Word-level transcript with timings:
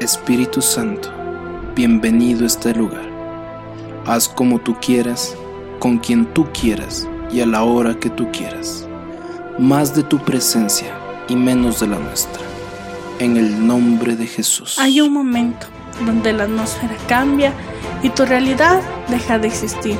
Espíritu 0.00 0.60
Santo, 0.60 1.08
bienvenido 1.76 2.42
a 2.42 2.48
este 2.48 2.74
lugar. 2.74 3.08
Haz 4.06 4.28
como 4.28 4.58
tú 4.58 4.76
quieras, 4.80 5.36
con 5.78 5.98
quien 5.98 6.26
tú 6.26 6.48
quieras 6.52 7.08
y 7.32 7.40
a 7.40 7.46
la 7.46 7.62
hora 7.62 7.94
que 7.94 8.10
tú 8.10 8.30
quieras. 8.32 8.88
Más 9.58 9.94
de 9.94 10.02
tu 10.02 10.18
presencia 10.18 10.98
y 11.28 11.36
menos 11.36 11.78
de 11.78 11.86
la 11.86 11.98
nuestra. 11.98 12.42
En 13.20 13.36
el 13.36 13.64
nombre 13.64 14.16
de 14.16 14.26
Jesús. 14.26 14.78
Hay 14.80 15.00
un 15.00 15.12
momento 15.12 15.68
donde 16.04 16.32
la 16.32 16.44
atmósfera 16.44 16.96
cambia 17.08 17.52
y 18.02 18.10
tu 18.10 18.26
realidad 18.26 18.82
deja 19.08 19.38
de 19.38 19.46
existir. 19.46 19.96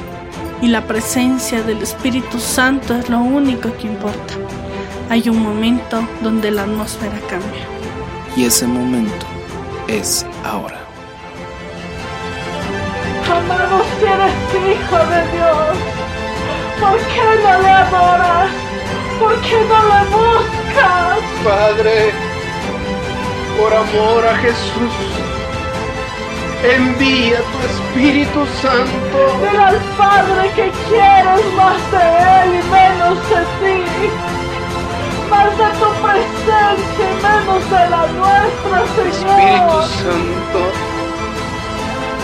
Y 0.61 0.69
la 0.69 0.87
presencia 0.87 1.63
del 1.63 1.79
Espíritu 1.83 2.41
Santo 2.41 2.97
es 2.97 3.09
lo 3.09 3.21
único 3.21 3.75
que 3.77 3.87
importa. 3.87 4.35
Hay 5.09 5.29
un 5.29 5.41
momento 5.41 6.07
donde 6.21 6.51
la 6.51 6.65
atmósfera 6.65 7.19
cambia. 7.29 7.65
Y 8.37 8.45
ese 8.45 8.67
momento 8.67 9.34
es 9.95 10.27
ahora. 10.45 10.81
Amado 13.31 13.85
si 13.99 14.05
eres 14.05 14.35
hijo 14.53 14.99
de 15.13 15.21
Dios, 15.33 15.77
¿por 16.81 16.99
qué 16.99 17.43
no 17.43 17.63
le 17.63 17.69
adoras? 17.69 18.51
¿Por 19.21 19.41
qué 19.43 19.59
no 19.71 19.79
le 19.91 20.01
buscas? 20.15 21.19
Padre, 21.45 22.13
por 23.59 23.73
amor 23.73 24.27
a 24.27 24.37
Jesús, 24.39 24.95
envía 26.77 27.39
tu 27.39 27.59
Espíritu 27.71 28.47
Santo. 28.61 29.19
Dile 29.41 29.59
al 29.59 29.79
Padre 29.97 30.51
que 30.57 30.71
quieres 30.89 31.45
más 31.57 31.81
de 31.93 32.05
Él 32.43 32.61
y 32.61 32.71
menos 32.71 33.19
de 33.31 33.41
ti. 33.61 34.34
Más 35.31 35.59
de 35.59 35.69
tu 35.81 35.89
presencia 36.03 37.07
y 37.11 37.15
menos 37.23 37.63
de 37.71 37.91
la 37.91 38.07
nuestra, 38.13 38.77
Señor. 38.95 39.09
Espíritu 39.09 39.79
Santo, 40.03 40.61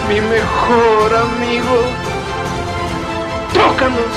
mi 0.08 0.20
mejor 0.20 1.14
amigo, 1.14 1.76
tócanos, 3.54 4.12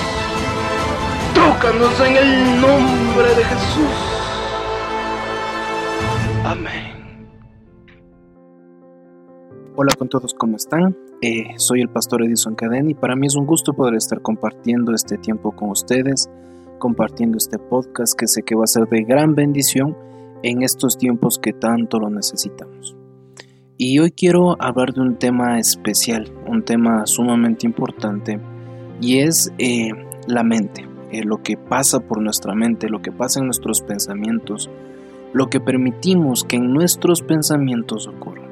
tócanos 1.33 1.99
en 2.08 2.17
el 2.17 2.61
nombre 2.61 3.35
de 3.35 3.43
Jesús. 3.43 4.13
Amén. 6.45 6.93
Hola 9.75 9.95
con 9.97 10.08
todos, 10.08 10.36
¿cómo 10.36 10.58
están? 10.58 10.95
Eh, 11.21 11.53
soy 11.55 11.81
el 11.81 11.89
pastor 11.89 12.23
Edison 12.23 12.53
Cadena 12.53 12.91
y 12.91 12.93
para 12.93 13.15
mí 13.15 13.25
es 13.25 13.36
un 13.36 13.45
gusto 13.45 13.73
poder 13.73 13.95
estar 13.95 14.21
compartiendo 14.21 14.93
este 14.93 15.17
tiempo 15.17 15.52
con 15.52 15.69
ustedes, 15.69 16.30
compartiendo 16.79 17.38
este 17.38 17.59
podcast 17.59 18.17
que 18.17 18.27
sé 18.27 18.43
que 18.43 18.55
va 18.55 18.63
a 18.63 18.67
ser 18.67 18.88
de 18.88 19.03
gran 19.03 19.35
bendición 19.35 19.95
en 20.43 20.61
estos 20.61 20.97
tiempos 20.97 21.39
que 21.39 21.53
tanto 21.53 21.99
lo 21.99 22.09
necesitamos. 22.09 22.95
Y 23.77 23.99
hoy 23.99 24.11
quiero 24.11 24.61
hablar 24.61 24.93
de 24.93 25.02
un 25.02 25.17
tema 25.17 25.59
especial, 25.59 26.31
un 26.47 26.63
tema 26.63 27.05
sumamente 27.05 27.65
importante 27.65 28.39
y 29.02 29.19
es 29.19 29.52
eh, 29.57 29.89
la 30.27 30.43
mente, 30.43 30.88
eh, 31.11 31.23
lo 31.23 31.41
que 31.41 31.57
pasa 31.57 31.99
por 31.99 32.21
nuestra 32.21 32.53
mente, 32.53 32.89
lo 32.89 33.02
que 33.02 33.11
pasa 33.11 33.39
en 33.39 33.45
nuestros 33.45 33.81
pensamientos, 33.81 34.69
lo 35.33 35.49
que 35.49 35.59
permitimos 35.59 36.43
que 36.43 36.58
en 36.58 36.71
nuestros 36.71 37.21
pensamientos 37.21 38.08
ocurra. 38.08 38.47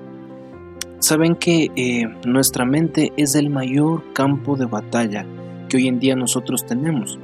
Saben 1.00 1.36
que 1.36 1.70
eh, 1.76 2.06
nuestra 2.26 2.66
mente 2.66 3.12
es 3.18 3.36
el 3.36 3.50
mayor 3.50 4.14
campo 4.14 4.56
de 4.56 4.66
batalla 4.66 5.26
que 5.68 5.78
hoy 5.78 5.88
en 5.88 6.00
día 6.00 6.16
nosotros 6.16 6.66
tenemos. 6.66 7.20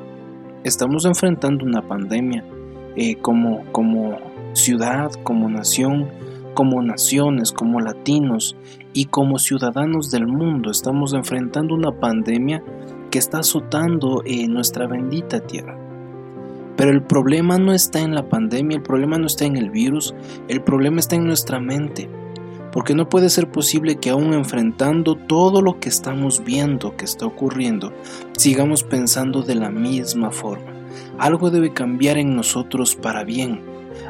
Estamos 0.63 1.05
enfrentando 1.05 1.65
una 1.65 1.81
pandemia 1.81 2.43
como, 3.21 3.63
como 3.71 4.17
ciudad, 4.53 5.11
como 5.23 5.49
nación, 5.49 6.09
como 6.53 6.81
naciones, 6.81 7.51
como 7.51 7.79
latinos 7.79 8.55
y 8.93 9.05
como 9.05 9.37
ciudadanos 9.37 10.09
del 10.09 10.25
mundo 10.25 10.71
estamos 10.71 11.13
enfrentando 11.13 11.75
una 11.75 11.91
pandemia 11.91 12.63
que 13.11 13.19
está 13.19 13.39
azotando 13.39 14.23
en 14.25 14.53
nuestra 14.53 14.87
bendita 14.87 15.39
tierra. 15.39 15.77
Pero 16.75 16.91
el 16.91 17.03
problema 17.03 17.57
no 17.57 17.73
está 17.73 18.01
en 18.01 18.15
la 18.15 18.27
pandemia, 18.27 18.77
el 18.77 18.83
problema 18.83 19.17
no 19.17 19.27
está 19.27 19.45
en 19.45 19.57
el 19.57 19.69
virus, 19.69 20.15
el 20.47 20.61
problema 20.61 20.99
está 20.99 21.15
en 21.15 21.25
nuestra 21.25 21.59
mente. 21.59 22.09
Porque 22.77 22.93
no 22.93 23.09
puede 23.09 23.31
ser 23.31 23.49
posible 23.49 23.95
que 23.95 24.11
aún 24.11 24.35
enfrentando 24.35 25.15
todo 25.15 25.63
lo 25.63 25.79
que 25.79 25.89
estamos 25.89 26.43
viendo 26.43 26.95
que 26.95 27.05
está 27.05 27.25
ocurriendo, 27.25 27.91
sigamos 28.37 28.83
pensando 28.83 29.41
de 29.41 29.55
la 29.55 29.71
misma 29.71 30.29
forma. 30.29 30.73
Algo 31.17 31.49
debe 31.49 31.73
cambiar 31.73 32.19
en 32.19 32.35
nosotros 32.35 32.95
para 32.95 33.23
bien 33.23 33.63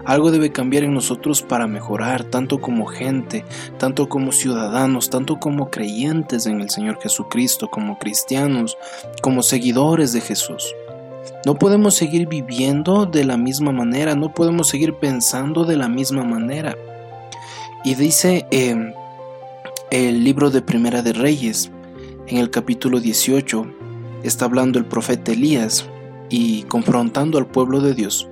algo 0.03 0.31
debe 0.31 0.51
cambiar 0.51 0.83
en 0.83 0.93
nosotros 0.93 1.41
para 1.41 1.65
mejorar, 1.65 2.25
tanto 2.25 2.59
como 2.59 2.87
gente, 2.87 3.45
tanto 3.77 4.09
como 4.09 4.33
ciudadanos, 4.33 5.09
tanto 5.09 5.39
como 5.39 5.69
creyentes 5.69 6.45
en 6.45 6.59
el 6.59 6.69
Señor 6.69 6.99
Jesucristo, 7.01 7.69
como 7.69 7.97
cristianos, 7.97 8.77
como 9.21 9.43
seguidores 9.43 10.11
de 10.11 10.19
Jesús. 10.19 10.75
No 11.45 11.55
podemos 11.55 11.95
seguir 11.95 12.27
viviendo 12.27 13.05
de 13.05 13.23
la 13.23 13.37
misma 13.37 13.71
manera, 13.71 14.13
no 14.13 14.33
podemos 14.33 14.67
seguir 14.67 14.95
pensando 14.95 15.63
de 15.63 15.77
la 15.77 15.87
misma 15.87 16.25
manera. 16.25 16.75
Y 17.83 17.95
dice 17.95 18.45
eh, 18.51 18.93
el 19.91 20.23
libro 20.23 20.49
de 20.49 20.61
Primera 20.61 21.01
de 21.01 21.13
Reyes, 21.13 21.71
en 22.27 22.37
el 22.37 22.49
capítulo 22.49 22.99
18, 22.99 23.65
está 24.23 24.45
hablando 24.45 24.79
el 24.79 24.85
profeta 24.85 25.31
Elías 25.31 25.87
y 26.29 26.63
confrontando 26.63 27.37
al 27.37 27.47
pueblo 27.47 27.79
de 27.79 27.93
Dios 27.93 28.27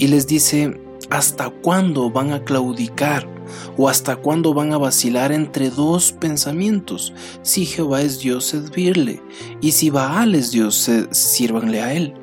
y 0.00 0.08
les 0.08 0.26
dice, 0.26 0.80
¿hasta 1.10 1.50
cuándo 1.50 2.10
van 2.10 2.32
a 2.32 2.42
claudicar? 2.42 3.28
¿O 3.76 3.88
hasta 3.88 4.16
cuándo 4.16 4.54
van 4.54 4.72
a 4.72 4.78
vacilar 4.78 5.30
entre 5.30 5.68
dos 5.68 6.12
pensamientos? 6.12 7.12
Si 7.42 7.66
Jehová 7.66 8.00
es 8.00 8.18
Dios, 8.20 8.46
servirle, 8.46 9.22
y 9.60 9.72
si 9.72 9.90
Baal 9.90 10.34
es 10.34 10.52
Dios, 10.52 10.90
sírvanle 11.10 11.82
a 11.82 11.92
él. 11.92 12.14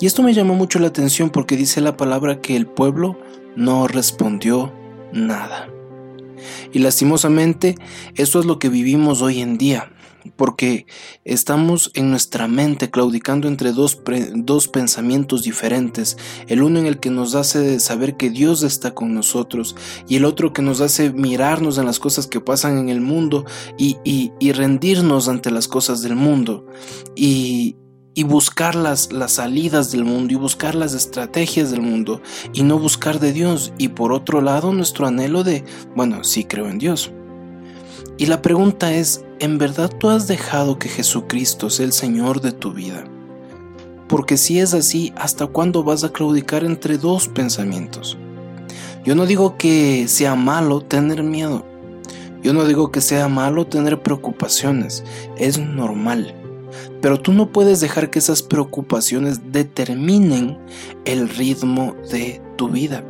Y 0.00 0.06
esto 0.06 0.22
me 0.22 0.32
llamó 0.32 0.54
mucho 0.54 0.78
la 0.78 0.86
atención 0.86 1.28
porque 1.28 1.58
dice 1.58 1.82
la 1.82 1.96
palabra 1.96 2.40
que 2.40 2.56
el 2.56 2.66
pueblo 2.66 3.18
no 3.54 3.86
respondió 3.86 4.72
nada. 5.14 5.68
Y 6.72 6.80
lastimosamente, 6.80 7.76
esto 8.16 8.40
es 8.40 8.46
lo 8.46 8.58
que 8.58 8.68
vivimos 8.68 9.22
hoy 9.22 9.40
en 9.40 9.56
día 9.56 9.90
porque 10.36 10.86
estamos 11.24 11.90
en 11.94 12.10
nuestra 12.10 12.48
mente 12.48 12.90
claudicando 12.90 13.48
entre 13.48 13.72
dos, 13.72 14.00
dos, 14.34 14.68
pensamientos 14.68 15.42
diferentes, 15.42 16.16
el 16.48 16.62
uno 16.62 16.78
en 16.78 16.86
el 16.86 16.98
que 16.98 17.10
nos 17.10 17.34
hace 17.34 17.78
saber 17.80 18.16
que 18.16 18.30
Dios 18.30 18.62
está 18.62 18.94
con 18.94 19.14
nosotros 19.14 19.76
y 20.08 20.16
el 20.16 20.24
otro 20.24 20.52
que 20.52 20.62
nos 20.62 20.80
hace 20.80 21.12
mirarnos 21.12 21.78
en 21.78 21.86
las 21.86 21.98
cosas 21.98 22.26
que 22.26 22.40
pasan 22.40 22.78
en 22.78 22.88
el 22.88 23.00
mundo 23.00 23.44
y, 23.76 23.98
y, 24.04 24.52
rendirnos 24.52 25.28
ante 25.28 25.50
las 25.50 25.68
cosas 25.68 26.00
del 26.00 26.16
mundo 26.16 26.66
y, 27.16 27.76
y 28.14 28.22
buscar 28.22 28.74
las, 28.74 29.08
salidas 29.26 29.90
del 29.90 30.04
mundo 30.04 30.32
y 30.32 30.36
buscar 30.36 30.74
las 30.74 30.94
estrategias 30.94 31.70
del 31.70 31.82
mundo 31.82 32.22
y 32.52 32.62
no 32.62 32.78
buscar 32.78 33.20
de 33.20 33.32
Dios 33.32 33.72
y 33.78 33.88
por 33.88 34.12
otro 34.12 34.40
lado 34.40 34.72
nuestro 34.72 35.06
anhelo 35.06 35.44
de, 35.44 35.64
bueno, 35.94 36.24
sí 36.24 36.44
creo 36.44 36.68
en 36.68 36.78
Dios 36.78 37.12
y 38.16 38.26
la 38.26 38.42
pregunta 38.42 38.92
es, 38.94 39.24
¿en 39.40 39.58
verdad 39.58 39.90
tú 39.98 40.08
has 40.08 40.28
dejado 40.28 40.78
que 40.78 40.88
Jesucristo 40.88 41.68
sea 41.68 41.84
el 41.84 41.92
Señor 41.92 42.40
de 42.40 42.52
tu 42.52 42.72
vida? 42.72 43.04
Porque 44.08 44.36
si 44.36 44.60
es 44.60 44.72
así, 44.72 45.12
¿hasta 45.16 45.48
cuándo 45.48 45.82
vas 45.82 46.04
a 46.04 46.12
claudicar 46.12 46.62
entre 46.62 46.96
dos 46.96 47.26
pensamientos? 47.26 48.16
Yo 49.04 49.16
no 49.16 49.26
digo 49.26 49.56
que 49.58 50.06
sea 50.06 50.36
malo 50.36 50.80
tener 50.80 51.24
miedo. 51.24 51.66
Yo 52.40 52.52
no 52.52 52.64
digo 52.66 52.92
que 52.92 53.00
sea 53.00 53.26
malo 53.26 53.66
tener 53.66 54.00
preocupaciones. 54.00 55.02
Es 55.36 55.58
normal. 55.58 56.36
Pero 57.00 57.20
tú 57.20 57.32
no 57.32 57.50
puedes 57.52 57.80
dejar 57.80 58.10
que 58.10 58.18
esas 58.18 58.42
preocupaciones 58.42 59.52
determinen 59.52 60.58
el 61.04 61.28
ritmo 61.28 61.94
de 62.10 62.40
tu 62.56 62.68
vida. 62.68 63.04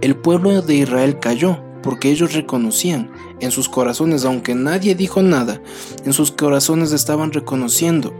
El 0.00 0.16
pueblo 0.16 0.62
de 0.62 0.74
Israel 0.74 1.18
cayó 1.18 1.62
porque 1.82 2.10
ellos 2.10 2.32
reconocían 2.32 3.10
en 3.40 3.50
sus 3.50 3.68
corazones, 3.68 4.24
aunque 4.24 4.54
nadie 4.54 4.94
dijo 4.94 5.22
nada, 5.22 5.60
en 6.04 6.12
sus 6.12 6.32
corazones 6.32 6.92
estaban 6.92 7.32
reconociendo 7.32 8.12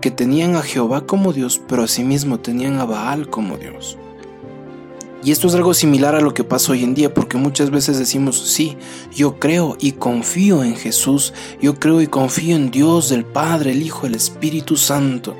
que 0.00 0.10
tenían 0.10 0.56
a 0.56 0.62
Jehová 0.62 1.06
como 1.06 1.32
Dios, 1.32 1.60
pero 1.68 1.82
asimismo 1.84 2.40
tenían 2.40 2.78
a 2.78 2.84
Baal 2.84 3.28
como 3.28 3.56
Dios. 3.56 3.96
Y 5.22 5.32
esto 5.32 5.48
es 5.48 5.54
algo 5.54 5.74
similar 5.74 6.14
a 6.14 6.20
lo 6.20 6.32
que 6.32 6.44
pasa 6.44 6.72
hoy 6.72 6.82
en 6.82 6.94
día, 6.94 7.12
porque 7.12 7.36
muchas 7.36 7.70
veces 7.70 7.98
decimos, 7.98 8.40
sí, 8.50 8.78
yo 9.14 9.38
creo 9.38 9.76
y 9.78 9.92
confío 9.92 10.64
en 10.64 10.76
Jesús, 10.76 11.34
yo 11.60 11.74
creo 11.74 12.00
y 12.00 12.06
confío 12.06 12.56
en 12.56 12.70
Dios, 12.70 13.12
el 13.12 13.26
Padre, 13.26 13.72
el 13.72 13.82
Hijo, 13.82 14.06
el 14.06 14.14
Espíritu 14.14 14.78
Santo. 14.78 15.36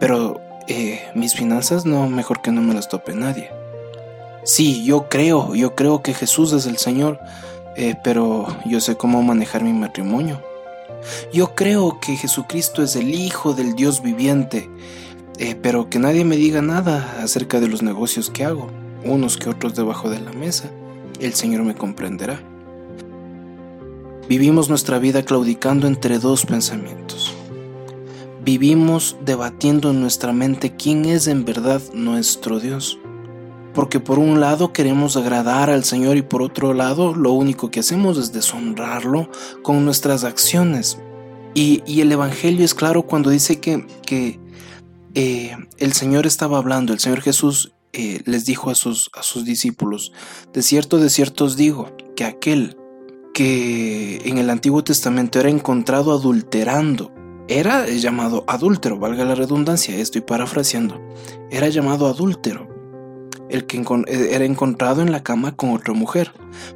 Pero 0.00 0.40
eh, 0.66 1.00
mis 1.14 1.34
finanzas 1.34 1.86
no, 1.86 2.08
mejor 2.08 2.42
que 2.42 2.50
no 2.50 2.60
me 2.60 2.74
las 2.74 2.88
tope 2.88 3.14
nadie. 3.14 3.50
Sí, 4.44 4.84
yo 4.84 5.08
creo, 5.08 5.54
yo 5.54 5.76
creo 5.76 6.02
que 6.02 6.14
Jesús 6.14 6.52
es 6.52 6.66
el 6.66 6.78
Señor, 6.78 7.20
eh, 7.76 7.94
pero 8.02 8.46
yo 8.66 8.80
sé 8.80 8.96
cómo 8.96 9.22
manejar 9.22 9.62
mi 9.62 9.72
matrimonio. 9.72 10.42
Yo 11.32 11.54
creo 11.54 12.00
que 12.00 12.16
Jesucristo 12.16 12.82
es 12.82 12.96
el 12.96 13.14
Hijo 13.14 13.54
del 13.54 13.76
Dios 13.76 14.02
viviente, 14.02 14.68
eh, 15.38 15.56
pero 15.60 15.88
que 15.88 15.98
nadie 15.98 16.24
me 16.24 16.36
diga 16.36 16.62
nada 16.62 17.22
acerca 17.22 17.60
de 17.60 17.68
los 17.68 17.82
negocios 17.82 18.28
que 18.28 18.44
hago, 18.44 18.68
unos 19.04 19.36
que 19.36 19.48
otros 19.48 19.74
debajo 19.74 20.10
de 20.10 20.20
la 20.20 20.32
mesa. 20.32 20.70
el 21.20 21.34
Señor 21.34 21.64
me 21.64 21.74
comprenderá. 21.74 22.40
Vivimos 24.28 24.68
nuestra 24.68 24.98
vida 24.98 25.22
claudicando 25.22 25.86
entre 25.86 26.18
dos 26.18 26.44
pensamientos. 26.44 27.34
Vivimos 28.44 29.16
debatiendo 29.24 29.90
en 29.90 30.00
nuestra 30.00 30.32
mente 30.32 30.76
quién 30.76 31.04
es 31.06 31.26
en 31.28 31.44
verdad 31.44 31.80
nuestro 31.92 32.60
Dios. 32.60 32.98
Porque 33.74 34.00
por 34.00 34.18
un 34.18 34.40
lado 34.40 34.72
queremos 34.72 35.16
agradar 35.16 35.70
al 35.70 35.84
Señor 35.84 36.16
y 36.16 36.22
por 36.22 36.42
otro 36.42 36.74
lado 36.74 37.14
lo 37.14 37.32
único 37.32 37.70
que 37.70 37.80
hacemos 37.80 38.18
es 38.18 38.32
deshonrarlo 38.32 39.30
con 39.62 39.84
nuestras 39.84 40.24
acciones. 40.24 40.98
Y, 41.54 41.82
el 42.00 42.12
Evangelio 42.12 42.64
es 42.64 42.74
claro 42.74 43.02
cuando 43.02 43.30
dice 43.30 43.60
que, 43.60 43.86
que 44.04 44.38
eh, 45.14 45.56
el 45.78 45.92
Señor 45.92 46.26
estaba 46.26 46.58
hablando, 46.58 46.92
el 46.92 47.00
Señor 47.00 47.20
Jesús 47.20 47.72
eh, 47.92 48.20
les 48.26 48.44
dijo 48.44 48.70
a 48.70 48.74
sus, 48.74 49.10
a 49.14 49.22
sus 49.22 49.44
discípulos, 49.44 50.12
de 50.52 50.62
cierto, 50.62 50.98
de 50.98 51.10
cierto 51.10 51.44
os 51.44 51.56
digo, 51.56 51.96
que 52.16 52.24
aquel 52.24 52.76
que 53.34 54.20
en 54.24 54.38
el 54.38 54.50
Antiguo 54.50 54.82
Testamento 54.82 55.38
era 55.38 55.48
encontrado 55.48 56.12
adulterando, 56.12 57.12
era 57.48 57.86
llamado 57.86 58.44
adúltero, 58.46 58.98
valga 58.98 59.24
la 59.24 59.34
redundancia, 59.34 59.96
estoy 59.96 60.20
parafraseando, 60.20 61.00
era 61.50 61.68
llamado 61.68 62.08
adúltero, 62.08 62.68
el 63.48 63.66
que 63.66 63.78
eh, 63.78 64.28
era 64.32 64.44
encontrado 64.44 65.02
en 65.02 65.12
la 65.12 65.22
cama 65.22 65.56
con 65.56 65.70
otra 65.70 65.94
mujer. 65.94 66.32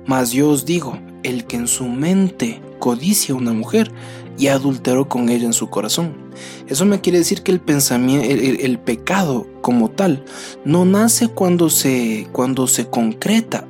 Mas 0.07 0.31
yo 0.31 0.49
os 0.49 0.65
digo, 0.65 0.99
el 1.23 1.47
que 1.47 1.57
en 1.57 1.69
su 1.69 1.85
mente 1.85 2.63
codicia 2.79 3.35
a 3.35 3.39
una 3.39 3.53
mujer 3.53 3.93
y 4.39 4.49
adulteró 4.49 5.09
con 5.09 5.29
ella 5.29 5.47
en 5.47 5.53
su 5.53 5.69
corazón. 5.69 6.22
Eso 6.69 6.85
me 6.85 7.01
quiere 7.01 7.19
decir 7.19 7.43
que 7.43 7.53
el 7.53 7.61
pensamiento, 7.61 8.29
el, 8.29 8.79
pecado 8.79 9.47
como 9.61 9.91
tal, 9.91 10.25
no 10.65 10.85
nace 10.85 11.29
cuando 11.29 11.71
se, 11.71 12.29
cuando 12.33 12.67
se 12.67 12.89
concreta, 12.89 13.67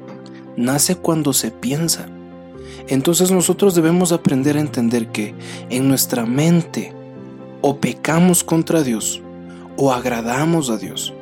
nace 0.56 0.96
cuando 0.96 1.32
se 1.32 1.50
piensa. 1.50 2.08
Entonces 2.88 3.30
nosotros 3.30 3.74
debemos 3.74 4.12
aprender 4.12 4.56
a 4.56 4.60
entender 4.60 5.08
que 5.08 5.34
en 5.70 5.88
nuestra 5.88 6.26
mente 6.26 6.92
o 7.60 7.78
pecamos 7.78 8.44
contra 8.44 8.82
Dios 8.82 9.22
o 9.76 9.92
agradamos 9.92 10.70
a 10.70 10.76
Dios. 10.76 11.14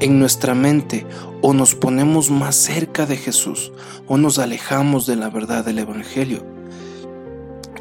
En 0.00 0.18
nuestra 0.18 0.54
mente 0.54 1.06
o 1.42 1.52
nos 1.52 1.74
ponemos 1.74 2.30
más 2.30 2.56
cerca 2.56 3.06
de 3.06 3.16
Jesús 3.16 3.72
o 4.06 4.16
nos 4.16 4.38
alejamos 4.38 5.06
de 5.06 5.16
la 5.16 5.28
verdad 5.28 5.64
del 5.64 5.78
Evangelio. 5.78 6.44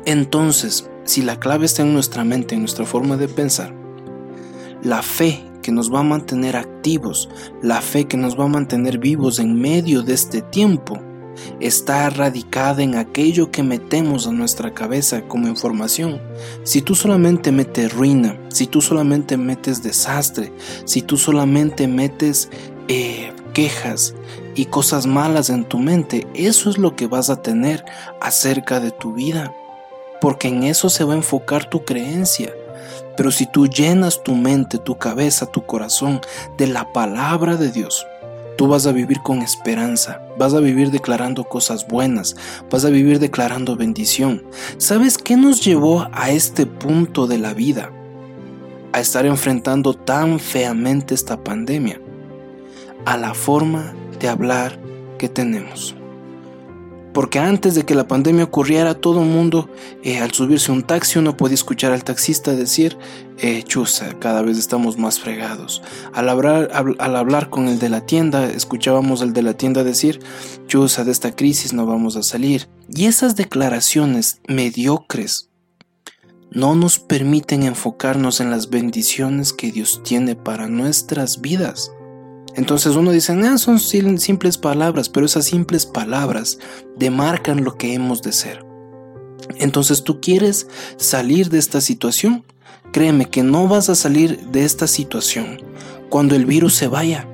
Entonces, 0.05 0.89
si 1.06 1.21
la 1.21 1.39
clave 1.39 1.65
está 1.65 1.81
en 1.81 1.94
nuestra 1.94 2.24
mente, 2.24 2.56
en 2.56 2.62
nuestra 2.62 2.86
forma 2.86 3.18
de 3.18 3.27
pensar, 3.27 3.74
la 4.83 5.01
fe 5.01 5.44
que 5.62 5.71
nos 5.71 5.94
va 5.94 6.00
a 6.00 6.03
mantener 6.03 6.56
activos, 6.56 7.30
la 7.62 7.81
fe 7.81 8.06
que 8.06 8.18
nos 8.18 8.39
va 8.39 8.45
a 8.45 8.50
mantener 8.50 8.98
vivos 8.98 9.39
en 9.39 9.59
medio 9.59 10.01
de 10.01 10.13
este 10.13 10.42
tiempo, 10.42 11.00
está 11.59 12.09
radicada 12.09 12.83
en 12.83 12.95
aquello 12.95 13.51
que 13.51 13.63
metemos 13.63 14.27
a 14.27 14.31
nuestra 14.31 14.74
cabeza 14.74 15.21
como 15.27 15.48
información. 15.48 16.21
Si 16.63 16.81
tú 16.81 16.95
solamente 16.95 17.51
metes 17.51 17.94
ruina, 17.94 18.38
si 18.50 18.68
tú 18.68 18.81
solamente 18.81 19.38
metes 19.38 19.81
desastre, 19.81 20.51
si 20.86 21.01
tú 21.01 21.18
solamente 21.18 21.88
metes 21.88 22.50
eh, 22.88 23.33
quejas 23.53 24.13
y 24.56 24.65
cosas 24.65 25.06
malas 25.07 25.50
en 25.50 25.65
tu 25.65 25.80
mente, 25.80 26.27
eso 26.33 26.69
es 26.69 26.77
lo 26.77 26.95
que 26.95 27.07
vas 27.07 27.30
a 27.30 27.42
tener 27.42 27.86
acerca 28.19 28.80
de 28.80 28.92
tu 28.92 29.13
vida 29.13 29.53
porque 30.21 30.47
en 30.47 30.63
eso 30.63 30.89
se 30.89 31.03
va 31.03 31.13
a 31.13 31.18
enfocar 31.18 31.69
tu 31.69 31.83
creencia. 31.83 32.53
Pero 33.18 33.31
si 33.31 33.45
tú 33.45 33.68
llenas 33.68 34.23
tu 34.23 34.35
mente, 34.35 34.77
tu 34.77 34.97
cabeza, 34.97 35.47
tu 35.47 35.65
corazón 35.65 36.21
de 36.57 36.68
la 36.68 36.94
palabra 36.94 37.57
de 37.57 37.71
Dios, 37.71 38.06
tú 38.57 38.68
vas 38.68 38.85
a 38.85 38.91
vivir 38.91 39.21
con 39.21 39.41
esperanza, 39.41 40.21
vas 40.38 40.53
a 40.53 40.59
vivir 40.59 40.91
declarando 40.91 41.44
cosas 41.44 41.88
buenas, 41.88 42.35
vas 42.69 42.85
a 42.85 42.89
vivir 42.89 43.19
declarando 43.19 43.75
bendición. 43.75 44.44
¿Sabes 44.77 45.18
qué 45.18 45.35
nos 45.35 45.65
llevó 45.65 46.07
a 46.13 46.29
este 46.29 46.65
punto 46.65 47.27
de 47.27 47.39
la 47.39 47.53
vida? 47.53 47.91
A 48.94 49.00
estar 49.00 49.25
enfrentando 49.25 49.94
tan 49.94 50.39
feamente 50.39 51.15
esta 51.15 51.44
pandemia. 51.44 52.00
A 53.06 53.17
la 53.17 53.33
forma 53.33 53.95
de 54.19 54.29
hablar 54.29 54.79
que 55.17 55.27
tenemos. 55.27 55.95
Porque 57.13 57.39
antes 57.39 57.75
de 57.75 57.83
que 57.83 57.95
la 57.95 58.07
pandemia 58.07 58.45
ocurriera, 58.45 58.93
todo 58.93 59.21
el 59.21 59.27
mundo, 59.27 59.69
eh, 60.03 60.19
al 60.19 60.31
subirse 60.31 60.71
un 60.71 60.83
taxi, 60.83 61.19
uno 61.19 61.35
podía 61.35 61.55
escuchar 61.55 61.91
al 61.91 62.03
taxista 62.03 62.55
decir, 62.55 62.97
eh, 63.37 63.63
chusa, 63.63 64.17
cada 64.19 64.41
vez 64.41 64.57
estamos 64.57 64.97
más 64.97 65.19
fregados. 65.19 65.81
Al 66.13 66.29
hablar, 66.29 66.69
al 66.73 67.15
hablar 67.15 67.49
con 67.49 67.67
el 67.67 67.79
de 67.79 67.89
la 67.89 68.05
tienda, 68.05 68.45
escuchábamos 68.45 69.21
al 69.21 69.33
de 69.33 69.41
la 69.41 69.53
tienda 69.53 69.83
decir, 69.83 70.19
chusa, 70.67 71.03
de 71.03 71.11
esta 71.11 71.35
crisis 71.35 71.73
no 71.73 71.85
vamos 71.85 72.15
a 72.15 72.23
salir. 72.23 72.69
Y 72.87 73.05
esas 73.05 73.35
declaraciones 73.35 74.41
mediocres 74.47 75.49
no 76.51 76.75
nos 76.75 76.99
permiten 76.99 77.63
enfocarnos 77.63 78.41
en 78.41 78.51
las 78.51 78.69
bendiciones 78.69 79.53
que 79.53 79.71
Dios 79.71 80.01
tiene 80.03 80.35
para 80.35 80.67
nuestras 80.67 81.39
vidas. 81.39 81.91
Entonces 82.56 82.95
uno 82.95 83.12
dice, 83.12 83.33
ah, 83.33 83.57
son 83.57 83.80
simples 83.80 84.57
palabras, 84.57 85.09
pero 85.09 85.25
esas 85.25 85.45
simples 85.45 85.86
palabras 85.86 86.59
demarcan 86.98 87.63
lo 87.63 87.77
que 87.77 87.94
hemos 87.94 88.21
de 88.21 88.33
ser. 88.33 88.65
Entonces 89.57 90.03
tú 90.03 90.19
quieres 90.19 90.68
salir 90.98 91.50
de 91.50 91.59
esta 91.59 91.81
situación. 91.81 92.44
Créeme 92.92 93.30
que 93.30 93.44
no 93.44 93.68
vas 93.68 93.89
a 93.89 93.95
salir 93.95 94.39
de 94.48 94.65
esta 94.65 94.88
situación 94.88 95.62
cuando 96.09 96.36
el 96.36 96.45
virus 96.45 96.75
se 96.75 96.88
vaya. 96.88 97.27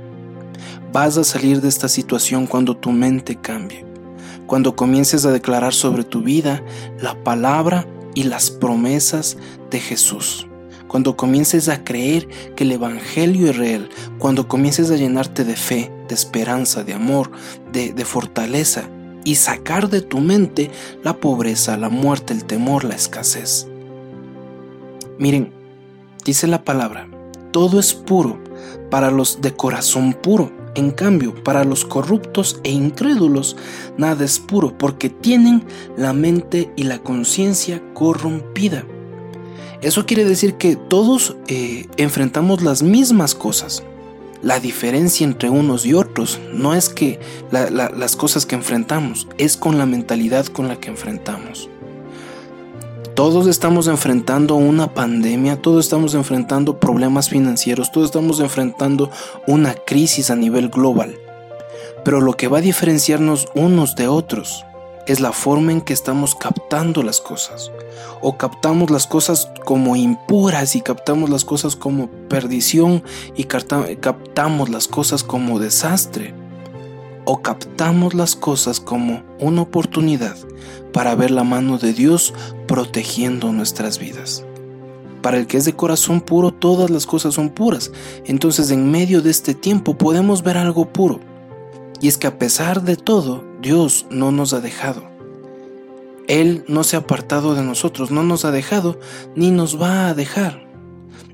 Vas 0.94 1.18
a 1.18 1.24
salir 1.24 1.62
de 1.62 1.68
esta 1.68 1.88
situación 1.88 2.46
cuando 2.48 2.78
tu 2.78 2.92
mente 2.92 3.36
cambie. 3.36 3.86
Cuando 4.46 4.75
comiences 4.75 5.25
a 5.25 5.31
declarar 5.31 5.74
sobre 5.74 6.04
tu 6.04 6.22
vida 6.22 6.64
la 7.02 7.22
palabra 7.24 7.88
y 8.14 8.24
las 8.24 8.50
promesas 8.50 9.38
de 9.69 9.80
Jesús 9.80 10.46
cuando 10.88 11.18
comiences 11.18 11.69
a 11.69 11.84
creer 11.84 12.28
que 12.56 12.63
el 12.63 12.72
Evangelio 12.72 13.50
es 13.50 13.57
real, 13.57 13.89
cuando 14.18 14.48
comiences 14.48 14.89
a 14.92 14.95
llenarte 14.95 15.44
de 15.44 15.56
fe, 15.56 15.92
de 16.07 16.16
esperanza, 16.16 16.84
de 16.84 16.94
amor, 16.94 17.31
de, 17.72 17.94
fortaleza 18.06 18.89
y 19.24 19.36
sacar 19.36 19.89
de 19.89 20.01
tu 20.01 20.19
mente 20.19 20.72
la 21.04 21.18
pobreza, 21.18 21.78
la 21.78 21.89
muerte, 21.89 22.34
el 22.34 22.45
temor, 22.45 22.84
la 22.84 22.95
escasez. 22.95 23.68
Miren, 25.19 25.51
dice 26.24 26.48
la 26.48 26.63
palabra, 26.63 27.07
todo 27.51 27.80
es 27.80 27.94
puro 27.94 28.40
para 28.90 29.12
los 29.12 29.42
de 29.42 29.54
corazón 29.54 30.13
puro. 30.13 30.51
En 30.75 30.92
cambio, 30.92 31.33
para 31.44 31.63
los 31.63 31.86
corruptos 31.86 32.60
e 32.63 32.69
incrédulos, 32.69 33.57
nada 33.98 34.23
es 34.23 34.38
puro 34.38 34.78
porque 34.78 35.09
tienen 35.09 35.64
la 35.97 36.14
mente 36.14 36.71
y 36.76 36.83
la 36.83 37.00
conciencia 37.00 37.81
corrompida. 37.95 38.85
Eso 39.81 40.06
quiere 40.06 40.26
decir 40.26 40.56
que 40.56 40.76
todos 40.76 41.36
eh, 41.48 41.86
enfrentamos 41.98 42.64
las 42.64 42.81
mismas 42.81 43.36
cosas. 43.36 43.84
La 44.42 44.60
diferencia 44.60 45.26
entre 45.26 45.50
unos 45.50 45.86
y 45.86 45.94
otros 45.94 46.40
no 46.54 46.74
es 46.74 46.90
que 46.90 47.19
las 47.52 48.16
cosas 48.16 48.46
que 48.46 48.56
enfrentamos, 48.56 49.28
es 49.38 49.57
con 49.57 49.78
la 49.78 49.86
mentalidad 49.86 50.46
con 50.46 50.68
la 50.68 50.80
que 50.80 50.90
enfrentamos. 50.90 51.69
Todos 53.16 53.48
estamos 53.48 53.88
enfrentando 53.88 54.56
una 54.56 54.94
pandemia, 54.94 55.60
todos 55.60 55.86
estamos 55.86 56.14
enfrentando 56.14 56.80
problemas 56.80 57.30
financieros, 57.30 57.92
todos 57.92 58.10
estamos 58.10 58.40
enfrentando 58.40 59.10
una 59.48 59.74
crisis 59.74 60.30
a 60.30 60.36
nivel 60.36 60.69
global. 60.69 61.18
Pero 62.06 62.22
lo 62.22 62.34
que 62.34 62.48
va 62.48 62.60
a 62.60 62.62
diferenciarnos 62.62 63.48
unos 63.56 63.96
de 63.96 64.07
otros 64.07 64.64
es 65.07 65.21
la 65.21 65.31
forma 65.31 65.71
en 65.71 65.81
que 65.81 65.94
estamos 65.94 66.35
captando 66.35 67.02
las 67.02 67.21
cosas. 67.21 67.71
O 68.21 68.37
captamos 68.37 68.92
las 68.92 69.07
cosas 69.07 69.49
como 69.66 69.95
impuras 69.95 70.76
y 70.76 70.81
captamos 70.81 71.30
las 71.30 71.45
cosas 71.45 71.76
como 71.76 72.07
perdición 72.30 73.04
y 73.35 73.45
captamos 73.45 74.69
las 74.69 74.87
cosas 74.87 75.23
como 75.23 75.59
desastre. 75.59 76.35
O 77.26 77.42
captamos 77.42 78.14
las 78.14 78.35
cosas 78.35 78.80
como 78.80 79.23
una 79.40 79.61
oportunidad 79.61 80.35
para 80.92 81.16
ver 81.16 81.31
la 81.31 81.44
mano 81.44 81.78
de 81.78 81.94
Dios 81.94 82.33
protegiendo 82.68 83.52
nuestras 83.54 83.99
vidas. 83.99 84.44
Para 85.21 85.37
el 85.37 85.47
que 85.47 85.57
es 85.57 85.66
de 85.66 85.73
corazón 85.73 86.21
puro, 86.21 86.52
todas 86.52 86.90
las 86.90 87.06
cosas 87.06 87.33
son 87.33 87.49
puras. 87.49 87.92
Entonces 88.26 88.71
en 88.71 88.92
medio 88.92 89.21
de 89.21 89.30
este 89.30 89.54
tiempo 89.54 89.97
podemos 89.97 90.44
ver 90.44 90.57
algo 90.57 90.85
puro. 90.85 91.19
Y 92.01 92.07
es 92.07 92.18
que 92.18 92.27
a 92.27 92.37
pesar 92.37 92.83
de 92.83 92.95
todo, 92.95 93.44
Dios 93.61 94.06
no 94.09 94.31
nos 94.31 94.54
ha 94.54 94.61
dejado. 94.61 95.09
Él 96.27 96.66
no 96.68 96.83
se 96.83 96.97
ha 96.97 96.99
apartado 96.99 97.56
de 97.56 97.63
nosotros, 97.63 98.11
no 98.11 98.23
nos 98.23 98.45
ha 98.45 98.51
dejado 98.51 98.99
ni 99.35 99.51
nos 99.51 99.81
va 99.81 100.09
a 100.09 100.13
dejar. 100.13 100.68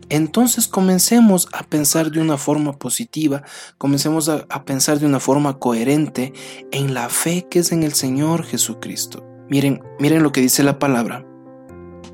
Entonces 0.09 0.67
comencemos 0.67 1.47
a 1.53 1.63
pensar 1.63 2.11
de 2.11 2.21
una 2.21 2.37
forma 2.37 2.73
positiva, 2.73 3.41
comencemos 3.79 4.29
a, 4.29 4.45
pensar 4.63 4.99
de 4.99 5.07
una 5.07 5.19
forma 5.19 5.57
coherente 5.57 6.33
en 6.71 6.93
la 6.93 7.09
fe 7.09 7.47
que 7.49 7.59
es 7.59 7.71
en 7.71 7.81
el 7.81 7.93
Señor 7.93 8.43
Jesucristo. 8.43 9.25
Miren, 9.49 9.81
miren 9.99 10.21
lo 10.21 10.31
que 10.31 10.41
dice 10.41 10.61
la 10.61 10.77
palabra. 10.77 11.25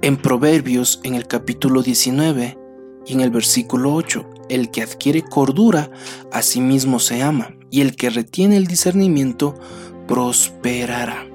En 0.01 0.15
Proverbios, 0.15 1.01
en 1.03 1.15
el 1.15 1.27
capítulo 1.27 1.81
19 1.81 2.57
y 3.05 3.13
en 3.13 3.19
el 3.19 3.31
versículo 3.31 3.93
8, 3.93 4.29
el 4.47 4.71
que 4.71 4.81
adquiere 4.81 5.21
cordura 5.21 5.91
a 6.31 6.41
sí 6.41 6.61
mismo 6.61 6.99
se 6.99 7.21
ama, 7.21 7.53
y 7.71 7.81
el 7.81 7.95
que 7.95 8.09
retiene 8.09 8.57
el 8.57 8.67
discernimiento 8.67 9.55
prosperará. 10.07 11.27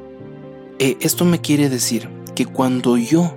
Eh, 0.79 0.97
esto 1.00 1.25
me 1.25 1.41
quiere 1.41 1.69
decir 1.69 2.09
que 2.35 2.47
cuando 2.47 2.97
yo 2.97 3.37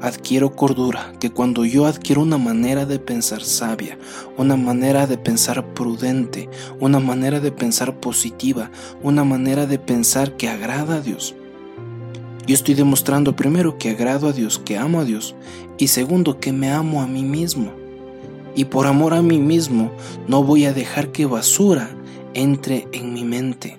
adquiero 0.00 0.54
cordura, 0.54 1.12
que 1.20 1.30
cuando 1.30 1.64
yo 1.64 1.86
adquiero 1.86 2.22
una 2.22 2.38
manera 2.38 2.86
de 2.86 2.98
pensar 2.98 3.42
sabia, 3.42 3.98
una 4.36 4.56
manera 4.56 5.06
de 5.06 5.16
pensar 5.18 5.74
prudente, 5.74 6.48
una 6.80 6.98
manera 6.98 7.40
de 7.40 7.52
pensar 7.52 8.00
positiva, 8.00 8.70
una 9.02 9.24
manera 9.24 9.66
de 9.66 9.78
pensar 9.78 10.36
que 10.36 10.48
agrada 10.48 10.96
a 10.96 11.00
Dios, 11.00 11.36
yo 12.46 12.54
estoy 12.54 12.74
demostrando 12.74 13.36
primero 13.36 13.78
que 13.78 13.90
agrado 13.90 14.28
a 14.28 14.32
Dios, 14.32 14.60
que 14.64 14.76
amo 14.76 15.00
a 15.00 15.04
Dios, 15.04 15.36
y 15.78 15.88
segundo 15.88 16.40
que 16.40 16.52
me 16.52 16.72
amo 16.72 17.00
a 17.00 17.06
mí 17.06 17.22
mismo. 17.22 17.72
Y 18.56 18.66
por 18.66 18.86
amor 18.86 19.14
a 19.14 19.22
mí 19.22 19.38
mismo 19.38 19.92
no 20.26 20.42
voy 20.42 20.64
a 20.64 20.72
dejar 20.72 21.12
que 21.12 21.24
basura 21.24 21.88
entre 22.34 22.88
en 22.92 23.12
mi 23.12 23.24
mente. 23.24 23.78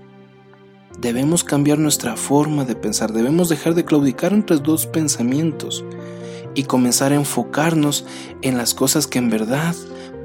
Debemos 1.00 1.44
cambiar 1.44 1.80
nuestra 1.80 2.16
forma 2.16 2.66
de 2.66 2.76
pensar, 2.76 3.14
debemos 3.14 3.50
dejar 3.50 3.74
de 3.74 3.86
claudicar 3.86 4.34
entre 4.34 4.58
dos 4.58 4.86
pensamientos 4.86 5.84
y 6.56 6.64
comenzar 6.64 7.12
a 7.12 7.16
enfocarnos 7.16 8.06
en 8.42 8.58
las 8.58 8.74
cosas 8.74 9.08
que 9.08 9.20
en 9.20 9.30
verdad 9.30 9.76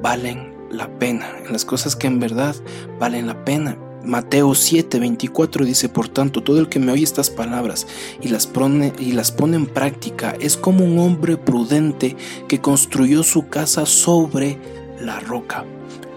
valen 0.03 0.55
la 0.71 0.89
pena, 0.99 1.31
en 1.45 1.53
las 1.53 1.65
cosas 1.65 1.97
que 1.97 2.07
en 2.07 2.21
verdad 2.21 2.55
valen 2.99 3.27
la 3.27 3.45
pena. 3.45 3.79
Mateo 4.05 4.55
7, 4.55 5.01
24 5.01 5.65
dice, 5.65 5.89
por 5.89 6.09
tanto, 6.09 6.43
todo 6.43 6.61
el 6.61 6.69
que 6.69 6.79
me 6.79 6.93
oye 6.93 7.03
estas 7.03 7.31
palabras 7.31 7.87
y 8.21 8.29
las, 8.29 8.47
pone, 8.47 8.93
y 8.99 9.13
las 9.13 9.33
pone 9.33 9.57
en 9.57 9.67
práctica 9.67 10.37
es 10.41 10.57
como 10.57 10.85
un 10.85 10.99
hombre 10.99 11.37
prudente 11.37 12.17
que 12.47 12.61
construyó 12.61 13.23
su 13.23 13.49
casa 13.49 13.87
sobre 13.87 14.59
la 15.01 15.21
roca. 15.21 15.65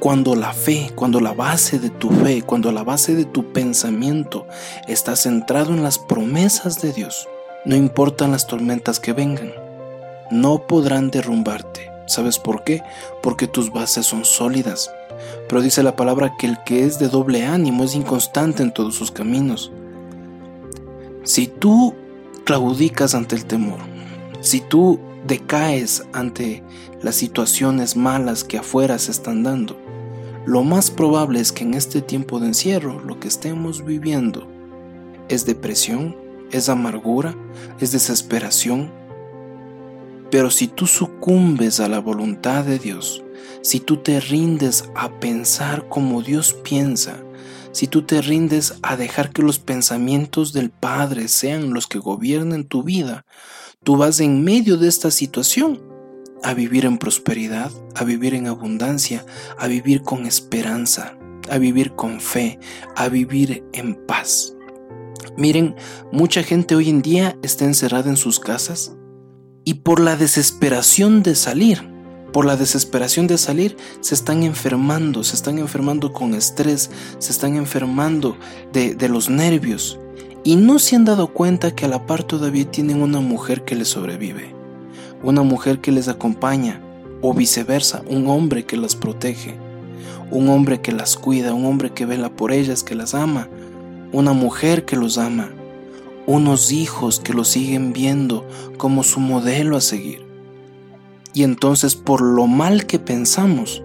Cuando 0.02 0.34
la 0.34 0.52
fe, 0.52 0.92
cuando 0.96 1.20
la 1.20 1.32
base 1.32 1.78
de 1.78 1.92
tu 1.92 2.10
fe, 2.10 2.42
cuando 2.42 2.72
la 2.72 2.84
base 2.84 3.14
de 3.14 3.24
tu 3.24 3.54
pensamiento 3.54 4.48
está 4.88 5.16
centrado 5.16 5.76
en 5.76 5.84
las 5.84 6.00
promesas 6.00 6.82
de 6.82 6.92
Dios, 6.92 7.30
no 7.66 7.76
importan 7.76 8.32
las 8.32 8.48
tormentas 8.48 9.00
que 9.00 9.14
vengan, 9.14 9.52
no 10.32 10.66
podrán 10.66 11.12
derrumbarte. 11.12 11.92
¿Sabes 12.08 12.40
por 12.40 12.64
qué? 12.64 12.82
Porque 13.22 13.46
tus 13.46 13.72
bases 13.72 14.08
son 14.08 14.26
sólidas. 14.26 14.92
Pero 15.48 15.62
dice 15.62 15.84
la 15.84 15.96
palabra 15.96 16.36
que 16.36 16.48
el 16.48 16.58
que 16.64 16.84
es 16.84 16.98
de 16.98 17.08
doble 17.08 17.46
ánimo 17.46 17.84
es 17.84 17.94
inconstante 17.94 18.64
en 18.64 18.74
todos 18.74 18.96
sus 18.96 19.12
caminos. 19.12 19.72
Si 21.24 21.46
tú 21.46 21.94
claudicas 22.44 23.14
ante 23.14 23.36
el 23.36 23.46
temor, 23.46 23.78
si 24.40 24.62
tú 24.62 25.00
decaes 25.28 26.04
ante 26.12 26.64
las 27.04 27.14
situaciones 27.14 27.96
malas 27.96 28.44
que 28.44 28.58
afuera 28.58 28.98
se 28.98 29.12
están 29.12 29.44
dando, 29.44 29.81
lo 30.46 30.64
más 30.64 30.90
probable 30.90 31.40
es 31.40 31.52
que 31.52 31.64
en 31.64 31.76
este 31.76 32.02
tiempo 32.02 32.40
de 32.40 32.48
encierro 32.48 33.00
lo 33.00 33.20
que 33.20 33.28
estemos 33.28 33.86
viviendo 33.86 34.48
es 35.30 35.46
depresión, 35.46 36.16
es 36.52 36.68
amargura, 36.68 37.36
es 37.80 37.92
desesperación. 37.92 38.92
Pero 40.32 40.50
si 40.50 40.68
tú 40.68 40.88
sucumbes 40.88 41.80
a 41.80 41.88
la 41.88 42.00
voluntad 42.00 42.64
de 42.64 42.80
Dios, 42.80 43.24
si 43.62 43.80
tú 43.80 43.98
te 43.98 44.20
rindes 44.20 44.86
a 44.96 45.20
pensar 45.20 45.88
como 45.90 46.24
Dios 46.24 46.54
piensa, 46.54 47.18
si 47.72 47.86
tú 47.86 48.02
te 48.02 48.22
rindes 48.22 48.74
a 48.82 48.98
dejar 48.98 49.30
que 49.32 49.44
los 49.44 49.60
pensamientos 49.60 50.54
del 50.54 50.72
Padre 50.72 51.28
sean 51.28 51.72
los 51.72 51.86
que 51.86 52.00
gobiernen 52.00 52.66
tu 52.66 52.82
vida, 52.82 53.26
tú 53.84 53.96
vas 53.96 54.20
en 54.20 54.44
medio 54.44 54.78
de 54.78 54.88
esta 54.88 55.12
situación 55.12 55.91
a 56.44 56.54
vivir 56.54 56.86
en 56.86 56.98
prosperidad, 56.98 57.72
a 57.96 58.04
vivir 58.04 58.34
en 58.34 58.48
abundancia, 58.48 59.26
a 59.58 59.68
vivir 59.68 60.02
con 60.02 60.26
esperanza, 60.26 61.18
a 61.50 61.58
vivir 61.58 61.94
con 61.94 62.20
fe, 62.20 62.60
a 62.96 63.10
vivir 63.10 63.64
en 63.74 63.96
paz. 64.06 64.54
Miren, 65.38 65.76
mucha 66.12 66.44
gente 66.44 66.76
hoy 66.76 66.90
en 66.90 67.02
día 67.02 67.38
está 67.42 67.66
encerrada 67.66 68.10
en 68.10 68.18
sus 68.18 68.40
casas 68.40 68.96
y 69.64 69.76
por 69.76 70.00
la 70.00 70.16
desesperación 70.16 71.24
de 71.24 71.36
salir, 71.36 71.90
por 72.34 72.46
la 72.46 72.58
desesperación 72.58 73.28
de 73.28 73.38
salir, 73.38 73.78
se 74.00 74.16
están 74.16 74.44
enfermando, 74.44 75.24
se 75.24 75.36
están 75.36 75.60
enfermando 75.60 76.14
con 76.14 76.34
estrés, 76.34 76.90
se 77.20 77.32
están 77.32 77.56
enfermando 77.56 78.38
de, 78.74 78.96
de 78.96 79.10
los 79.10 79.30
nervios 79.30 80.00
y 80.44 80.56
no 80.56 80.80
se 80.80 80.96
han 80.96 81.06
dado 81.06 81.34
cuenta 81.34 81.76
que 81.76 81.86
a 81.86 81.90
la 81.90 82.06
par 82.06 82.24
todavía 82.24 82.70
tienen 82.70 83.02
una 83.02 83.20
mujer 83.20 83.64
que 83.64 83.76
les 83.76 83.90
sobrevive 83.90 84.61
una 85.24 85.44
mujer 85.44 85.80
que 85.80 85.92
les 85.92 86.08
acompaña 86.08 86.82
o 87.22 87.34
viceversa, 87.34 88.04
un 88.08 88.28
hombre 88.28 88.66
que 88.66 88.78
las 88.78 88.96
protege, 88.96 89.56
un 90.32 90.50
hombre 90.50 90.82
que 90.82 90.92
las 90.92 91.18
cuida, 91.18 91.54
un 91.54 91.66
hombre 91.66 91.92
que 91.92 92.06
vela 92.06 92.30
por 92.30 92.52
ellas, 92.52 92.84
que 92.84 92.96
las 92.96 93.14
ama, 93.14 93.48
una 94.12 94.34
mujer 94.34 94.86
que 94.86 94.96
los 94.96 95.18
ama, 95.18 95.50
unos 96.26 96.72
hijos 96.72 97.20
que 97.20 97.34
los 97.34 97.50
siguen 97.50 97.94
viendo 97.94 98.48
como 98.78 99.04
su 99.04 99.20
modelo 99.20 99.78
a 99.78 99.82
seguir. 99.82 100.26
Y 101.34 101.44
entonces 101.44 101.96
por 101.96 102.22
lo 102.22 102.48
mal 102.48 102.86
que 102.86 103.00
pensamos, 103.00 103.84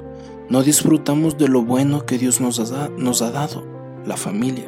no 0.49 0.63
disfrutamos 0.63 1.39
de 1.39 1.49
lo 1.49 1.63
bueno 1.63 2.07
que 2.07 2.19
Dios 2.19 2.41
nos 2.41 2.73
ha, 2.73 2.89
nos 2.89 3.23
ha 3.23 3.31
dado, 3.31 3.65
la 4.05 4.17
familia, 4.17 4.65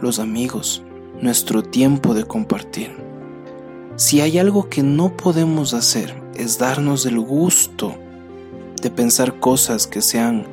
los 0.00 0.18
amigos, 0.18 0.82
nuestro 1.20 1.62
tiempo 1.62 2.14
de 2.14 2.24
compartir. 2.24 3.01
Si 3.96 4.22
hay 4.22 4.38
algo 4.38 4.70
que 4.70 4.82
no 4.82 5.16
podemos 5.16 5.74
hacer 5.74 6.22
es 6.34 6.58
darnos 6.58 7.04
el 7.04 7.20
gusto 7.20 7.94
de 8.80 8.90
pensar 8.90 9.38
cosas 9.38 9.86
que 9.86 10.00
sean 10.00 10.46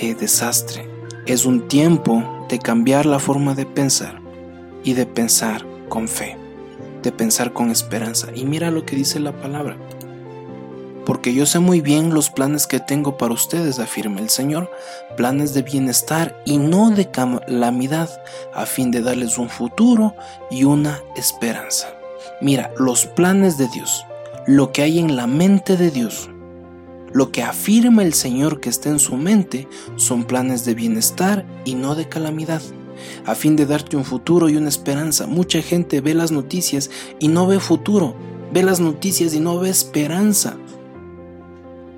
eh, 0.00 0.14
desastre. 0.14 0.88
Es 1.26 1.44
un 1.44 1.68
tiempo 1.68 2.46
de 2.48 2.58
cambiar 2.58 3.04
la 3.04 3.18
forma 3.18 3.54
de 3.54 3.66
pensar 3.66 4.20
y 4.82 4.94
de 4.94 5.04
pensar 5.04 5.66
con 5.90 6.08
fe, 6.08 6.38
de 7.02 7.12
pensar 7.12 7.52
con 7.52 7.70
esperanza. 7.70 8.28
Y 8.34 8.46
mira 8.46 8.70
lo 8.70 8.86
que 8.86 8.96
dice 8.96 9.20
la 9.20 9.32
palabra. 9.32 9.76
Porque 11.04 11.34
yo 11.34 11.44
sé 11.44 11.58
muy 11.58 11.82
bien 11.82 12.14
los 12.14 12.30
planes 12.30 12.66
que 12.66 12.80
tengo 12.80 13.18
para 13.18 13.34
ustedes, 13.34 13.78
afirma 13.78 14.20
el 14.20 14.30
Señor, 14.30 14.70
planes 15.16 15.52
de 15.52 15.62
bienestar 15.62 16.42
y 16.46 16.56
no 16.56 16.90
de 16.90 17.10
calamidad, 17.10 18.10
a 18.54 18.64
fin 18.64 18.90
de 18.90 19.02
darles 19.02 19.36
un 19.38 19.50
futuro 19.50 20.14
y 20.50 20.64
una 20.64 21.00
esperanza. 21.14 21.95
Mira, 22.40 22.72
los 22.78 23.06
planes 23.06 23.58
de 23.58 23.68
Dios, 23.68 24.04
lo 24.46 24.72
que 24.72 24.82
hay 24.82 24.98
en 24.98 25.16
la 25.16 25.26
mente 25.26 25.76
de 25.76 25.90
Dios, 25.90 26.30
lo 27.12 27.32
que 27.32 27.42
afirma 27.42 28.02
el 28.02 28.12
Señor 28.12 28.60
que 28.60 28.68
está 28.68 28.90
en 28.90 28.98
su 28.98 29.16
mente, 29.16 29.68
son 29.96 30.24
planes 30.24 30.64
de 30.64 30.74
bienestar 30.74 31.46
y 31.64 31.74
no 31.74 31.94
de 31.94 32.08
calamidad, 32.08 32.62
a 33.24 33.34
fin 33.34 33.56
de 33.56 33.66
darte 33.66 33.96
un 33.96 34.04
futuro 34.04 34.48
y 34.48 34.56
una 34.56 34.68
esperanza. 34.68 35.26
Mucha 35.26 35.62
gente 35.62 36.00
ve 36.00 36.14
las 36.14 36.30
noticias 36.30 36.90
y 37.18 37.28
no 37.28 37.46
ve 37.46 37.58
futuro, 37.58 38.14
ve 38.52 38.62
las 38.62 38.80
noticias 38.80 39.34
y 39.34 39.40
no 39.40 39.58
ve 39.58 39.70
esperanza. 39.70 40.56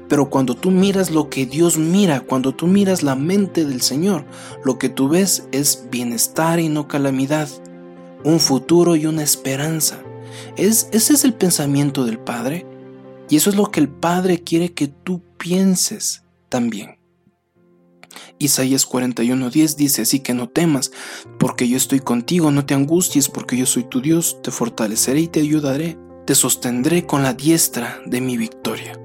Pero 0.08 0.30
cuando 0.30 0.54
tú 0.54 0.70
miras 0.70 1.10
lo 1.10 1.28
que 1.28 1.44
Dios 1.44 1.76
mira, 1.76 2.20
cuando 2.20 2.54
tú 2.54 2.66
miras 2.66 3.02
la 3.02 3.14
mente 3.14 3.64
del 3.66 3.82
Señor, 3.82 4.24
lo 4.64 4.78
que 4.78 4.88
tú 4.88 5.08
ves 5.08 5.46
es 5.52 5.86
bienestar 5.90 6.60
y 6.60 6.68
no 6.68 6.88
calamidad, 6.88 7.48
un 8.24 8.40
futuro 8.40 8.96
y 8.96 9.06
una 9.06 9.22
esperanza. 9.22 9.98
Es, 10.56 10.88
ese 10.92 11.14
es 11.14 11.24
el 11.24 11.34
pensamiento 11.34 12.04
del 12.04 12.18
Padre. 12.18 12.66
Y 13.28 13.36
eso 13.36 13.50
es 13.50 13.56
lo 13.56 13.70
que 13.70 13.80
el 13.80 13.88
Padre 13.88 14.42
quiere 14.42 14.72
que 14.72 14.88
tú 14.88 15.22
pienses 15.36 16.22
también. 16.48 16.98
Isaías 18.38 18.88
41:10 18.88 19.76
dice, 19.76 20.02
así 20.02 20.20
que 20.20 20.34
no 20.34 20.48
temas, 20.48 20.92
porque 21.38 21.68
yo 21.68 21.76
estoy 21.76 22.00
contigo, 22.00 22.50
no 22.50 22.64
te 22.64 22.74
angusties, 22.74 23.28
porque 23.28 23.56
yo 23.56 23.66
soy 23.66 23.84
tu 23.84 24.00
Dios, 24.00 24.38
te 24.42 24.50
fortaleceré 24.50 25.20
y 25.20 25.28
te 25.28 25.40
ayudaré, 25.40 25.98
te 26.24 26.34
sostendré 26.34 27.04
con 27.04 27.22
la 27.22 27.34
diestra 27.34 28.00
de 28.06 28.20
mi 28.20 28.36
victoria. 28.36 28.98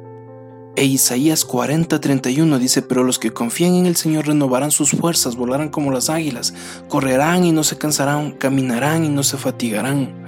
E 0.76 0.86
Isaías 0.86 1.48
40:31 1.48 2.58
dice, 2.58 2.82
pero 2.82 3.04
los 3.04 3.20
que 3.20 3.32
confían 3.32 3.76
en 3.76 3.86
el 3.86 3.96
Señor 3.96 4.28
renovarán 4.28 4.72
sus 4.72 4.92
fuerzas, 4.92 5.36
volarán 5.36 5.70
como 5.70 5.92
las 5.92 6.10
águilas, 6.10 6.54
correrán 6.88 7.44
y 7.44 7.52
no 7.52 7.64
se 7.64 7.78
cansarán, 7.78 8.32
caminarán 8.32 9.06
y 9.06 9.10
no 9.10 9.24
se 9.24 9.38
fatigarán. 9.38 10.24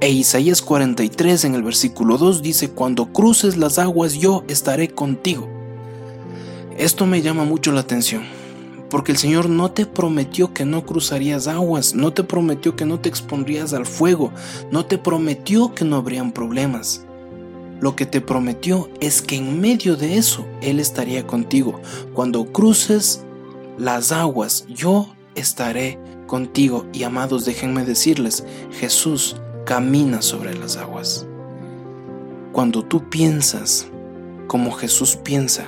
E 0.00 0.10
Isaías 0.10 0.60
43 0.60 1.44
en 1.44 1.54
el 1.54 1.62
versículo 1.62 2.18
2 2.18 2.42
dice, 2.42 2.70
cuando 2.70 3.06
cruces 3.06 3.56
las 3.56 3.78
aguas 3.78 4.14
yo 4.14 4.44
estaré 4.48 4.88
contigo. 4.88 5.48
Esto 6.76 7.06
me 7.06 7.22
llama 7.22 7.44
mucho 7.44 7.72
la 7.72 7.80
atención, 7.80 8.24
porque 8.90 9.12
el 9.12 9.18
Señor 9.18 9.48
no 9.48 9.70
te 9.70 9.86
prometió 9.86 10.52
que 10.52 10.64
no 10.64 10.84
cruzarías 10.84 11.46
aguas, 11.46 11.94
no 11.94 12.12
te 12.12 12.24
prometió 12.24 12.76
que 12.76 12.84
no 12.84 13.00
te 13.00 13.08
expondrías 13.08 13.72
al 13.72 13.86
fuego, 13.86 14.32
no 14.70 14.84
te 14.84 14.98
prometió 14.98 15.74
que 15.74 15.84
no 15.84 15.96
habrían 15.96 16.32
problemas. 16.32 17.04
Lo 17.80 17.96
que 17.96 18.06
te 18.06 18.20
prometió 18.20 18.88
es 19.00 19.22
que 19.22 19.36
en 19.36 19.60
medio 19.60 19.96
de 19.96 20.16
eso 20.16 20.46
Él 20.60 20.80
estaría 20.80 21.26
contigo. 21.26 21.80
Cuando 22.12 22.44
cruces 22.46 23.22
las 23.78 24.10
aguas, 24.10 24.66
yo 24.68 25.14
estaré 25.34 25.98
contigo. 26.26 26.86
Y 26.92 27.02
amados, 27.02 27.44
déjenme 27.44 27.84
decirles, 27.84 28.44
Jesús 28.78 29.36
camina 29.64 30.22
sobre 30.22 30.54
las 30.54 30.76
aguas. 30.76 31.26
Cuando 32.52 32.84
tú 32.84 33.08
piensas 33.08 33.86
como 34.46 34.72
Jesús 34.72 35.16
piensa, 35.16 35.66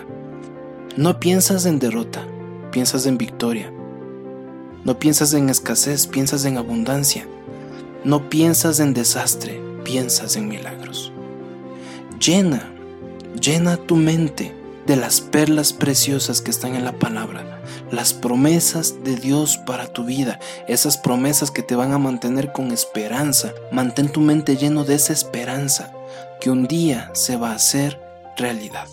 no 0.97 1.21
piensas 1.21 1.67
en 1.67 1.79
derrota, 1.79 2.27
piensas 2.71 3.07
en 3.07 3.19
victoria. 3.19 3.73
No 4.85 4.99
piensas 4.99 5.35
en 5.35 5.49
escasez, 5.49 6.07
piensas 6.07 6.45
en 6.45 6.59
abundancia. 6.59 7.27
No 8.05 8.31
piensas 8.31 8.79
en 8.79 8.95
desastre, 8.95 9.61
piensas 9.85 10.37
en 10.37 10.49
milagros. 10.49 11.13
Llena, 12.21 12.73
llena 13.41 13.77
tu 13.77 13.97
mente 13.97 14.56
de 14.87 14.97
las 14.97 15.21
perlas 15.21 15.73
preciosas 15.73 16.41
que 16.41 16.51
están 16.51 16.75
en 16.75 16.85
la 16.85 16.93
palabra, 16.93 17.61
las 17.91 18.15
promesas 18.15 19.03
de 19.03 19.17
Dios 19.17 19.59
para 19.59 19.89
tu 19.89 20.05
vida, 20.05 20.39
esas 20.69 20.97
promesas 20.97 21.51
que 21.51 21.63
te 21.63 21.75
van 21.75 21.93
a 21.93 21.99
mantener 21.99 22.53
con 22.53 22.71
esperanza. 22.71 23.53
Mantén 23.73 24.11
tu 24.11 24.21
mente 24.21 24.57
lleno 24.57 24.85
de 24.85 24.95
esa 24.95 25.13
esperanza 25.13 25.93
que 26.41 26.51
un 26.51 26.67
día 26.67 27.11
se 27.15 27.37
va 27.37 27.51
a 27.51 27.57
hacer 27.57 28.01
realidad. 28.37 28.87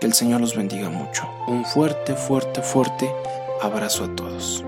Que 0.00 0.06
el 0.06 0.14
Señor 0.14 0.40
los 0.40 0.56
bendiga 0.56 0.90
mucho. 0.90 1.28
Un 1.46 1.64
fuerte, 1.64 2.14
fuerte, 2.14 2.62
fuerte 2.62 3.10
abrazo 3.62 4.04
a 4.04 4.16
todos. 4.16 4.64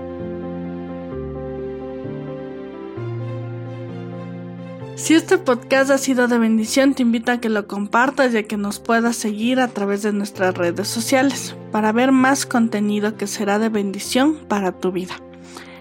Si 4.95 5.15
este 5.15 5.39
podcast 5.39 5.89
ha 5.89 5.97
sido 5.97 6.27
de 6.27 6.37
bendición, 6.37 6.93
te 6.93 7.01
invito 7.01 7.31
a 7.31 7.39
que 7.39 7.49
lo 7.49 7.67
compartas 7.67 8.33
y 8.33 8.37
a 8.37 8.43
que 8.43 8.57
nos 8.57 8.79
puedas 8.79 9.15
seguir 9.15 9.59
a 9.59 9.67
través 9.67 10.03
de 10.03 10.13
nuestras 10.13 10.55
redes 10.55 10.87
sociales 10.87 11.55
para 11.71 11.91
ver 11.91 12.11
más 12.11 12.45
contenido 12.45 13.17
que 13.17 13.25
será 13.25 13.57
de 13.57 13.69
bendición 13.69 14.35
para 14.47 14.71
tu 14.71 14.91
vida. 14.91 15.15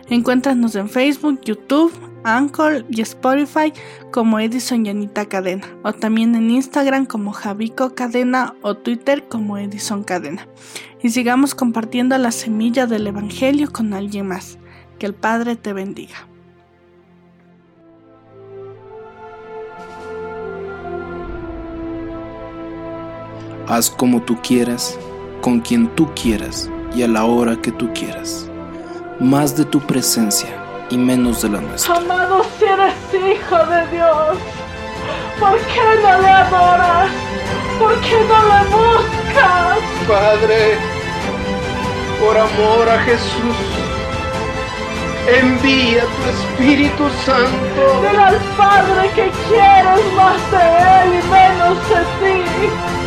Encuéntranos 0.09 0.75
en 0.77 0.89
Facebook, 0.89 1.41
YouTube, 1.45 1.93
Anchor 2.25 2.87
y 2.89 3.03
Spotify 3.03 3.75
como 4.11 4.41
Edison 4.41 4.87
Yanita 4.87 5.27
Cadena, 5.27 5.67
o 5.85 5.93
también 5.93 6.35
en 6.35 6.51
Instagram 6.51 7.05
como 7.05 7.33
Javico 7.33 7.95
Cadena 7.95 8.55
o 8.63 8.79
Twitter 8.79 9.29
como 9.29 9.59
Edison 9.59 10.05
Cadena. 10.05 10.49
Y 11.03 11.11
sigamos 11.11 11.55
compartiendo 11.55 12.17
la 12.17 12.33
semilla 12.33 12.87
del 12.87 13.07
Evangelio 13.07 13.71
con 13.71 13.93
alguien 13.93 14.29
más. 14.29 14.59
Que 14.99 15.05
el 15.05 15.15
Padre 15.15 15.57
te 15.57 15.75
bendiga. 15.75 16.32
Haz 23.73 23.89
como 23.89 24.21
tú 24.21 24.37
quieras, 24.43 24.99
con 25.41 25.59
quien 25.59 25.89
tú 25.97 26.07
quieras 26.15 26.69
y 26.95 27.05
a 27.05 27.09
la 27.09 27.25
hora 27.25 27.57
que 27.57 27.73
tú 27.73 27.91
quieras. 27.95 28.47
Más 29.19 29.57
de 29.57 29.65
tu 29.65 29.81
presencia 29.81 30.51
y 30.91 30.99
menos 30.99 31.41
de 31.41 31.49
la 31.49 31.63
nuestra. 31.63 31.97
Amado, 31.97 32.45
si 32.59 32.67
eres 32.67 32.93
hijo 33.15 33.57
de 33.57 33.87
Dios, 33.97 34.37
¿por 35.41 35.59
qué 35.59 36.03
no 36.03 36.21
le 36.21 36.29
adoras? 36.29 37.09
¿Por 37.79 37.99
qué 38.03 38.19
no 38.29 38.39
le 38.51 38.63
buscas? 38.77 39.79
Padre, 40.07 40.77
por 42.21 42.37
amor 42.37 42.91
a 42.91 42.99
Jesús, 43.05 43.57
envía 45.41 46.03
tu 46.03 46.23
Espíritu 46.29 47.09
Santo. 47.25 48.03
Dile 48.03 48.23
al 48.23 48.37
Padre 48.55 49.09
que 49.15 49.31
quieres 49.49 50.13
más 50.15 50.51
de 50.51 50.61
Él 51.01 51.23
y 51.25 51.31
menos 51.31 51.79
de 51.89 52.01
ti. 52.21 53.02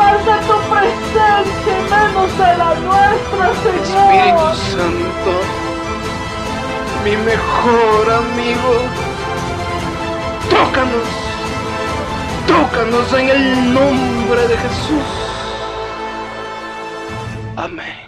Más 0.00 0.24
de 0.24 0.36
tu 0.48 0.56
presencia 0.72 1.72
y 1.78 1.90
menos 1.90 2.30
de 2.38 2.50
la 2.56 2.70
nuestra, 2.86 3.44
Señor. 3.62 4.14
Espíritu 4.14 4.48
Santo, 4.72 5.32
mi 7.04 7.14
mejor 7.18 8.04
amigo, 8.22 8.72
tócanos, 10.48 11.08
tócanos 12.46 13.12
en 13.12 13.28
el 13.28 13.74
nombre 13.74 14.48
de 14.48 14.56
Jesús. 14.56 15.10
Amén. 17.56 17.99